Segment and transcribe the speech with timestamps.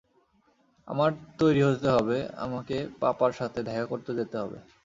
[0.87, 1.09] আমার
[1.39, 4.57] তৈরি হতে হবে আমাকে পাপার সাথে দেখা করতে যেতে হবে।